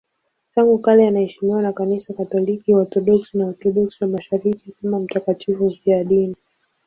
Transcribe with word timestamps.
Tangu 0.55 0.79
kale 0.79 1.07
anaheshimiwa 1.07 1.61
na 1.61 1.73
Kanisa 1.73 2.13
Katoliki, 2.13 2.73
Waorthodoksi 2.73 3.37
na 3.37 3.45
Waorthodoksi 3.45 4.03
wa 4.03 4.09
Mashariki 4.09 4.71
kama 4.81 4.99
mtakatifu 4.99 5.65
mfiadini. 5.69 6.35